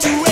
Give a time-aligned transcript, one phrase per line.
[0.00, 0.23] don't